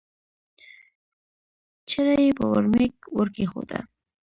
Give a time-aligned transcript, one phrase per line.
[1.89, 3.79] چړه یې په ورمېږ ورکېښوده